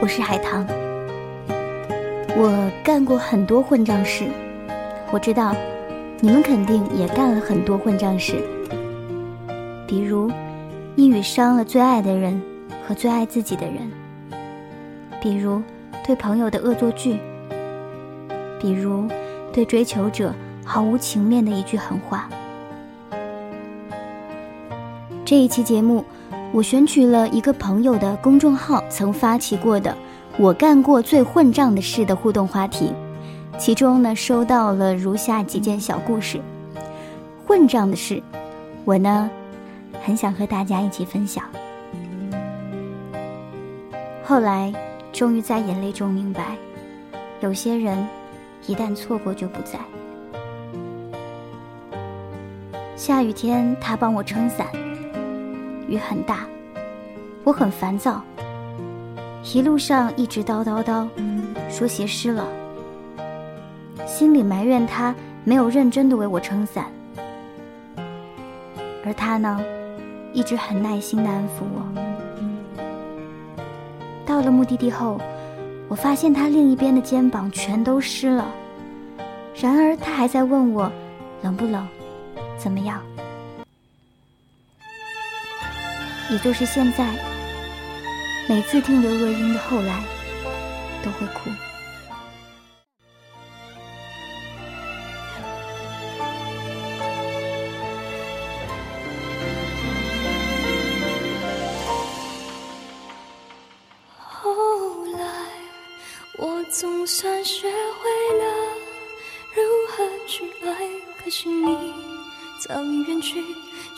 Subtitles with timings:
[0.00, 0.64] 我是海棠。
[2.36, 4.28] 我干过很多混账事，
[5.10, 5.56] 我知道
[6.20, 8.36] 你们肯定也干了很多混账事，
[9.88, 10.30] 比如
[10.94, 12.40] 一语伤了最爱的人
[12.86, 13.90] 和最爱自己的人，
[15.20, 15.60] 比如
[16.06, 17.18] 对朋友的恶作剧，
[18.60, 19.08] 比如
[19.52, 20.32] 对追求者
[20.64, 22.28] 毫无情面的一句狠话。
[25.24, 26.04] 这一期节目。
[26.50, 29.96] 我选取了一个朋友的公众号曾发起过的
[30.38, 32.92] “我干过最混账的事”的互动话题，
[33.58, 36.40] 其中呢收到了如下几件小故事。
[37.46, 38.22] 混账的事，
[38.84, 39.30] 我呢
[40.02, 41.44] 很想和大家一起分享。
[44.24, 44.72] 后来
[45.12, 46.56] 终于在眼泪中明白，
[47.40, 48.06] 有些人
[48.66, 49.78] 一旦错过就不在。
[52.96, 54.66] 下雨天，他帮我撑伞。
[55.88, 56.46] 雨很大，
[57.44, 58.22] 我很烦躁。
[59.54, 61.08] 一路上一直叨叨叨，
[61.70, 62.46] 说鞋湿了，
[64.06, 66.84] 心里埋怨他没有认真的为我撑伞。
[69.06, 69.58] 而他呢，
[70.34, 71.82] 一直很耐心的安抚我。
[74.26, 75.18] 到了目的地后，
[75.88, 78.46] 我发现他另一边的肩膀全都湿了，
[79.54, 80.92] 然而他还在问我
[81.40, 81.88] 冷不冷，
[82.58, 83.00] 怎么样。
[86.30, 87.06] 也就是现在，
[88.46, 89.94] 每次听刘若英的《后来》，
[91.04, 91.50] 都会哭。
[104.18, 105.26] 后来，
[106.36, 108.44] 我总算学会了
[109.54, 110.76] 如何去爱，
[111.24, 111.94] 可是你
[112.66, 113.42] 早已远去。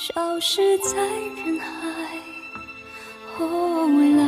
[0.03, 0.97] 消失在
[1.45, 1.69] 人海，
[3.37, 4.25] 后来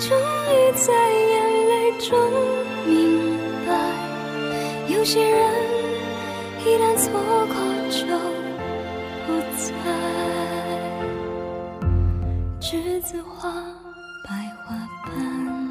[0.00, 0.18] 终
[0.50, 2.18] 于在眼泪中
[2.84, 3.70] 明白，
[4.92, 5.48] 有些人
[6.58, 7.12] 一旦错
[7.46, 7.54] 过
[7.88, 8.04] 就
[9.28, 9.64] 不再。
[12.60, 13.48] 栀子花，
[14.24, 14.28] 白
[14.64, 14.74] 花
[15.04, 15.63] 瓣，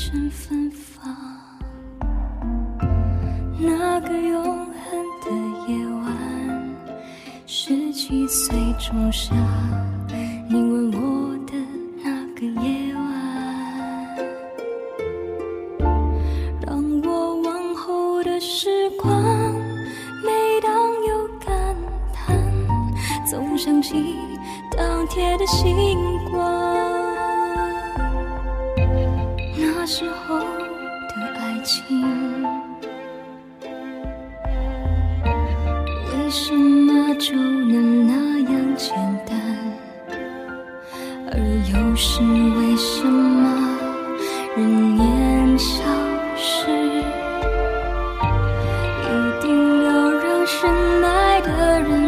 [0.00, 1.14] 见一阵芬芳。
[3.58, 4.72] 那个永恒
[5.20, 5.30] 的
[5.68, 6.16] 夜晚，
[7.46, 9.34] 十七岁仲夏，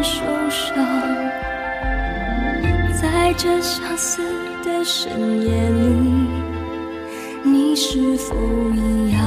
[0.03, 0.75] 受伤？
[3.01, 4.23] 在这相思
[4.65, 5.11] 的深
[5.43, 6.29] 夜里。
[7.45, 8.35] 你是否
[8.75, 9.21] 一样，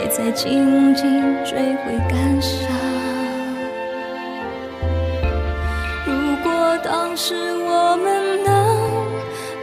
[0.00, 2.60] 也在静静追悔感伤？
[6.06, 8.50] 如果当时我们能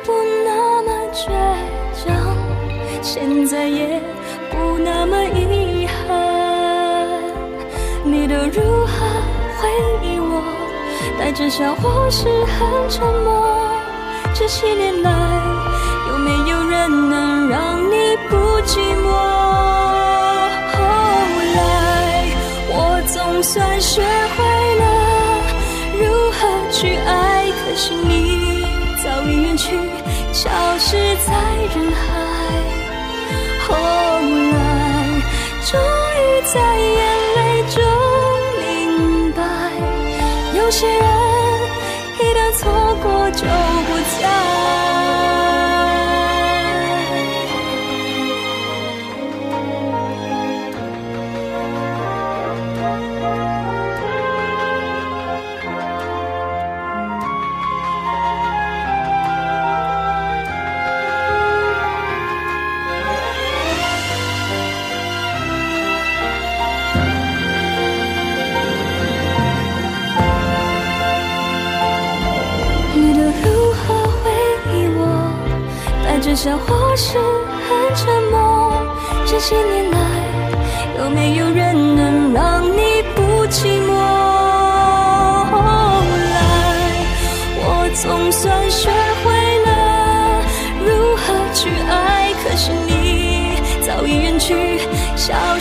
[0.04, 0.12] 不
[0.46, 1.30] 那么倔
[2.04, 2.36] 强，
[3.02, 4.02] 现在也
[4.52, 7.08] 不那么遗憾，
[8.04, 8.91] 你都如何？
[11.22, 13.70] 带着笑或是很沉默？
[14.34, 15.12] 这些年来。
[16.10, 19.08] 有没有人能让你不寂寞？
[20.74, 20.78] 后
[21.56, 21.58] 来
[22.70, 22.74] 我
[23.06, 24.44] 总算学会
[24.82, 24.84] 了
[26.02, 26.40] 如何
[26.72, 28.66] 去爱，可是你
[29.04, 29.78] 早已远去，
[30.34, 30.98] 消失
[31.28, 31.32] 在
[31.76, 32.02] 人海。
[33.68, 33.70] 后
[34.54, 34.58] 来
[35.70, 35.80] 终
[36.18, 36.20] 于
[36.52, 37.00] 在眼
[37.38, 37.40] 泪
[37.70, 37.78] 中
[38.60, 39.40] 明白，
[40.58, 41.11] 有些人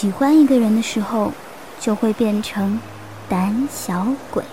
[0.00, 1.32] 喜欢一个人的时候，
[1.80, 2.78] 就会变成
[3.28, 4.44] 胆小鬼。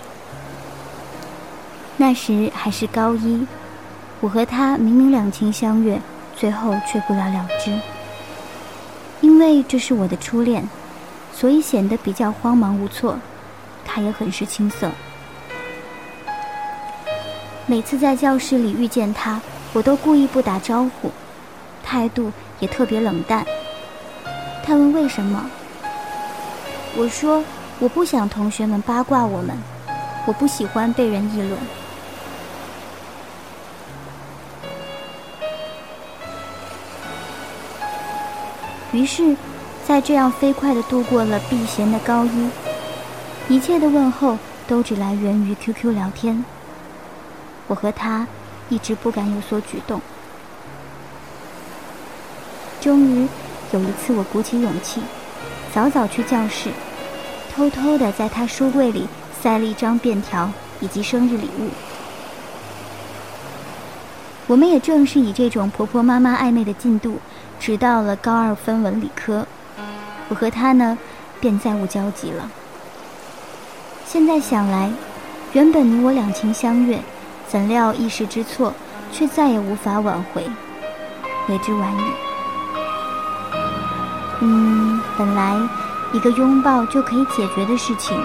[1.96, 3.46] 那时还是高一，
[4.18, 6.00] 我和他明明两情相悦，
[6.34, 7.80] 最后却不了了之。
[9.20, 10.68] 因为这是我的初恋，
[11.32, 13.16] 所以显得比较慌忙无措。
[13.84, 14.90] 他也很是青涩。
[17.66, 19.40] 每次在教室里遇见他，
[19.72, 21.12] 我都故意不打招呼，
[21.84, 23.46] 态度也特别冷淡。
[24.66, 25.48] 他问为什么？
[26.96, 27.44] 我说
[27.78, 29.56] 我不想同学们八卦我们，
[30.26, 31.52] 我不喜欢被人议论。
[38.90, 39.36] 于是，
[39.86, 42.50] 在这样飞快的度过了避嫌的高一，
[43.48, 44.36] 一切的问候
[44.66, 46.44] 都只来源于 QQ 聊天。
[47.68, 48.26] 我和他
[48.68, 50.00] 一直不敢有所举动，
[52.80, 53.28] 终于。
[53.72, 55.00] 有一次，我鼓起勇气，
[55.74, 56.70] 早早去教室，
[57.54, 59.08] 偷偷的在他书柜里
[59.42, 61.68] 塞了一张便条以及生日礼物。
[64.46, 67.18] 我们也正是以这种婆婆妈妈暧昧的进度，
[67.58, 69.44] 直到了高二分文理科，
[70.28, 70.96] 我和他呢，
[71.40, 72.48] 便再无交集了。
[74.06, 74.88] 现在想来，
[75.52, 77.00] 原本你我两情相悦，
[77.48, 78.72] 怎料一时之错，
[79.12, 80.48] 却再也无法挽回，
[81.48, 82.25] 为之晚矣。
[84.40, 85.56] 嗯，本来
[86.12, 88.16] 一个拥抱就可以解决的事情，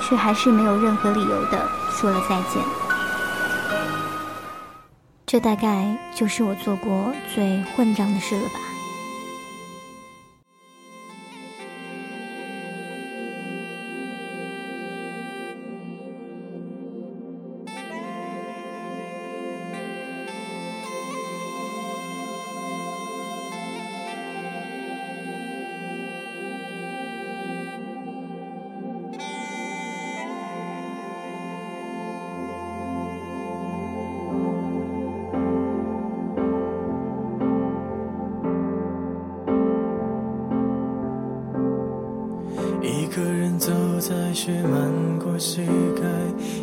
[0.00, 2.62] 却还是没有任何理由的说了再见。
[5.26, 8.69] 这大概就是我做过最混账的事了吧。
[44.40, 45.60] 在雪漫过膝
[45.94, 46.02] 盖、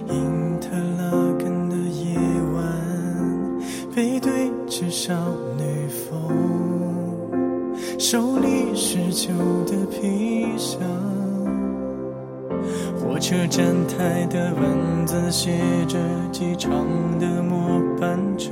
[0.10, 2.17] 因特拉根的夜
[2.55, 2.65] 晚，
[3.96, 5.13] 背对着少
[5.60, 6.10] 女风，
[8.00, 9.31] 手里是旧
[9.65, 10.81] 的皮箱。
[13.00, 16.00] 火车站台的文字写着
[16.31, 16.72] 机场
[17.19, 18.50] 的末班车，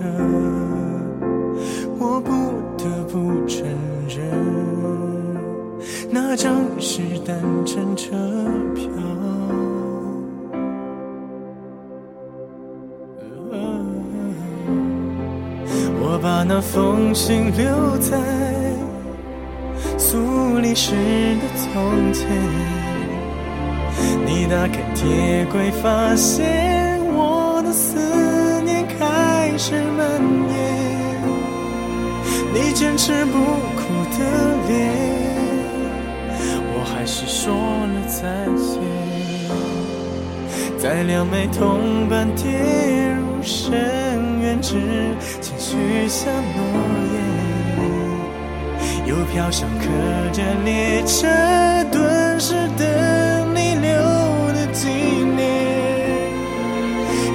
[6.15, 8.11] 那张是单程车
[8.73, 8.85] 票，
[15.99, 18.17] 我把那封信留在
[19.97, 20.93] 苏黎世
[21.35, 22.25] 的从前。
[24.25, 27.97] 你打开铁柜，发现我的思
[28.61, 30.55] 念开始蔓延。
[32.53, 33.33] 你坚持不
[33.75, 33.83] 哭
[34.17, 34.23] 的
[34.69, 35.24] 脸。
[37.07, 38.23] 是说了再
[38.55, 38.81] 见，
[40.79, 42.43] 在两枚铜板跌
[43.13, 44.73] 入深渊之
[45.39, 46.59] 前许下诺
[47.13, 47.15] 言，
[49.07, 49.85] 邮票上刻
[50.33, 51.27] 着列车
[51.91, 53.91] 顿时的逆流
[54.53, 55.45] 的纪念。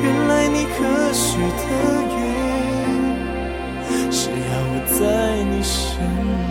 [0.03, 0.79] 原来你可
[1.13, 1.63] 许的
[2.19, 4.35] 愿，是要
[4.67, 4.99] 我在
[5.45, 5.79] 你身
[6.49, 6.50] 边。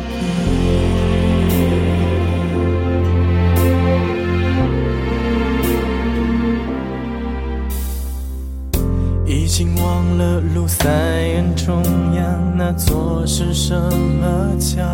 [9.59, 11.83] 已经忘了路塞恩中
[12.15, 14.89] 央那座是什么桥，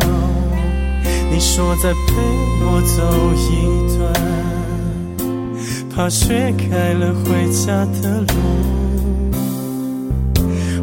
[1.30, 1.98] 你说再陪
[2.64, 4.12] 我走一段。
[5.88, 8.34] 怕雪开了回家的路，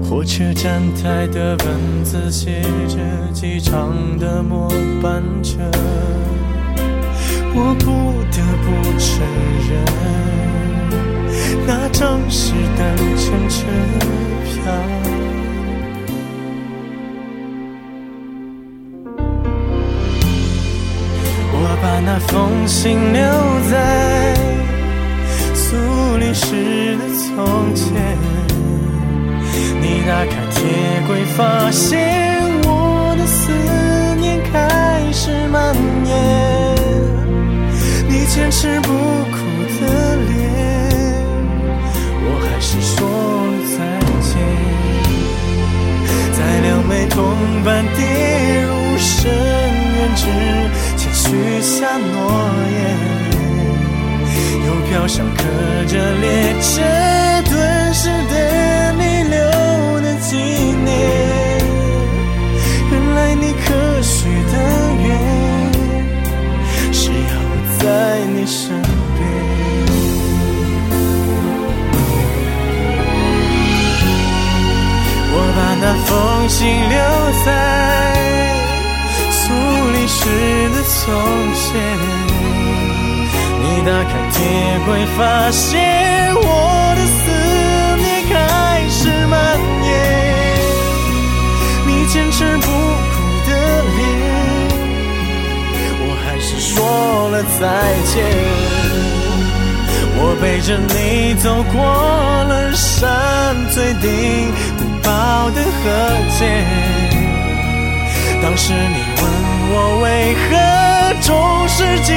[0.01, 2.95] 火车站台的本子写着
[3.33, 4.69] 机场的末
[5.01, 5.59] 班车，
[7.53, 7.85] 我不
[8.31, 8.65] 得不
[8.97, 9.19] 承
[9.67, 9.83] 认，
[11.65, 13.65] 那张是单程车
[14.45, 14.53] 票。
[21.55, 23.21] 我把那封信留
[23.71, 23.73] 在。
[25.55, 25.75] 苏
[26.17, 27.83] 黎世的从前，
[29.81, 30.61] 你打开铁
[31.07, 33.51] 柜，发现我的思
[34.19, 36.11] 念开始蔓延。
[38.07, 38.89] 你坚持不
[42.73, 42.97] 是说
[43.77, 43.77] 再
[44.21, 44.31] 见。
[46.33, 47.17] 在两枚铜
[47.63, 48.01] 板跌
[48.63, 50.25] 入深渊之
[50.97, 52.11] 前，许下诺
[52.71, 52.81] 言。
[54.65, 55.41] 邮票上刻
[55.87, 56.25] 着列
[56.61, 56.81] 车
[85.43, 87.21] 发现我的思
[87.97, 88.33] 念开
[88.87, 89.91] 始蔓延。
[91.85, 92.71] 你坚持不哭
[93.45, 93.51] 的
[93.97, 93.99] 脸，
[95.99, 97.61] 我还是说了再
[98.07, 98.23] 见。
[100.15, 101.75] 我背着你走过
[102.45, 105.09] 了山最顶古堡
[105.49, 105.91] 的河
[106.39, 106.63] 间，
[108.41, 109.23] 当时你问
[109.73, 110.07] 我为
[110.39, 110.47] 何
[111.19, 112.13] 中世纪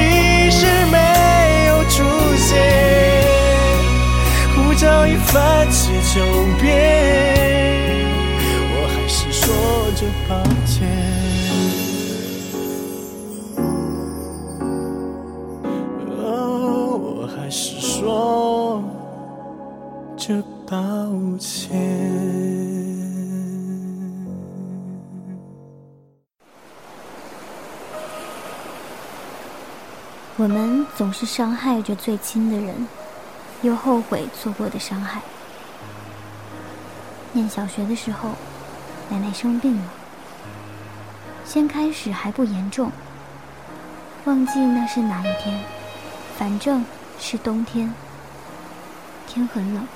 [0.48, 0.96] 时没
[1.66, 1.74] 有。
[1.88, 2.02] 出
[2.36, 2.52] 现，
[4.86, 6.20] 早已泛起秋
[6.60, 6.70] 边，
[8.70, 9.42] 我还是说
[9.96, 10.30] 着抱
[10.64, 10.86] 歉。
[16.22, 16.30] 哦，
[17.02, 18.80] 我还是说
[20.16, 20.76] 着抱
[21.36, 21.76] 歉。
[30.36, 32.72] 我们总是伤害着最亲的人，
[33.62, 35.20] 又后悔错过的伤害。
[37.32, 38.30] 念小学的时候，
[39.08, 39.84] 奶奶生病了，
[41.44, 42.90] 先开始还不严重，
[44.24, 45.62] 忘记那是哪一天，
[46.38, 46.84] 反正
[47.18, 47.92] 是冬天，
[49.26, 49.86] 天很冷。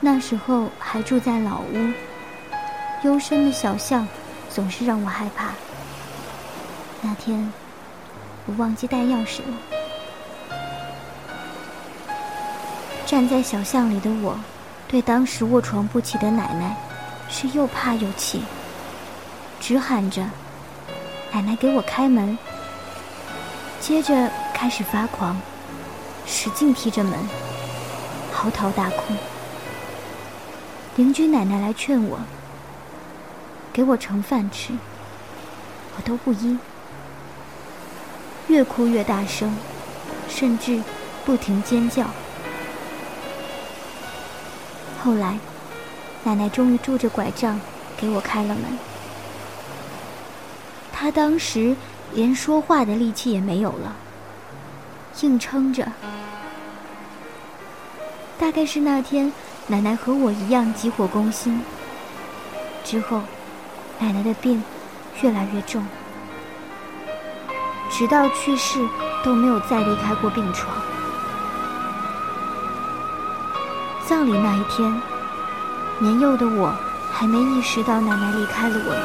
[0.00, 1.92] 那时候还住在老屋，
[3.02, 4.06] 幽深的小巷
[4.48, 5.50] 总是让我害怕。
[7.02, 7.52] 那天。
[8.48, 9.75] 我忘记带钥匙了。
[13.06, 14.36] 站在小巷里的我，
[14.88, 16.76] 对当时卧床不起的奶奶，
[17.28, 18.42] 是又怕又气，
[19.60, 20.28] 直喊着
[21.30, 22.36] ：“奶奶，给我开门！”
[23.80, 25.40] 接着开始发狂，
[26.26, 27.16] 使劲踢着门，
[28.32, 29.14] 嚎啕大哭。
[30.96, 32.18] 邻居奶奶来劝我，
[33.72, 34.72] 给我盛饭吃，
[35.96, 36.58] 我都不依。
[38.48, 39.54] 越哭越大声，
[40.28, 40.82] 甚至
[41.24, 42.04] 不停尖叫。
[45.02, 45.38] 后来，
[46.24, 47.60] 奶奶终于拄着拐杖
[47.96, 48.64] 给我开了门。
[50.92, 51.76] 她当时
[52.12, 53.94] 连说话的力气也没有了，
[55.20, 55.86] 硬撑着。
[58.38, 59.32] 大概是那天
[59.66, 61.62] 奶奶和我一样急火攻心。
[62.84, 63.22] 之后，
[63.98, 64.62] 奶奶的病
[65.22, 65.84] 越来越重。
[67.90, 68.86] 直到去世
[69.24, 70.76] 都没有再离开过病床。
[74.08, 75.02] 葬礼那一天，
[75.98, 76.72] 年幼的我
[77.12, 79.02] 还没意识到奶奶离开了我们，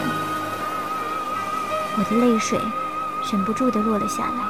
[1.97, 2.59] 我的泪水
[3.31, 4.45] 忍不住的落了下来。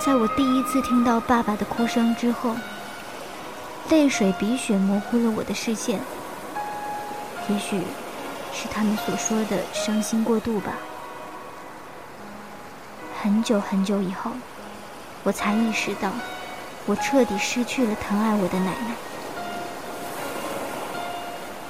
[0.00, 2.56] 在我第一次听到爸爸的哭声之后，
[3.90, 6.00] 泪水鼻血模糊了我的视线。
[7.48, 7.80] 也许
[8.52, 10.72] 是他们所说的伤心过度吧。
[13.22, 14.32] 很久很久以后，
[15.22, 16.10] 我才意识到，
[16.88, 18.94] 我彻底失去了疼爱我的奶奶。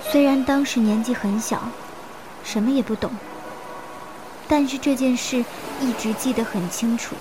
[0.00, 1.60] 虽然当时年纪很小，
[2.44, 3.10] 什么也不懂，
[4.46, 5.44] 但是这件事
[5.80, 7.16] 一直记得很清楚，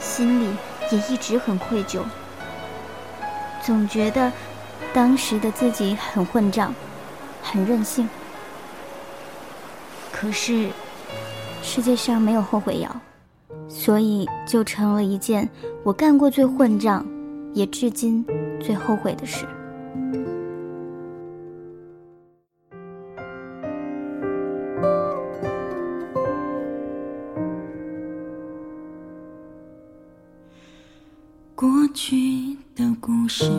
[0.00, 0.56] 心里
[0.92, 2.02] 也一直很愧疚，
[3.66, 4.32] 总觉得
[4.94, 6.72] 当时的自己很混账，
[7.42, 8.08] 很任性。
[10.12, 10.70] 可是
[11.64, 12.88] 世界上没有后悔药，
[13.88, 15.48] 所以就成了一件
[15.82, 17.06] 我干过最混账，
[17.54, 18.22] 也至今
[18.60, 19.46] 最后悔的事。
[31.54, 33.50] 过去的故事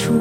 [0.00, 0.14] 出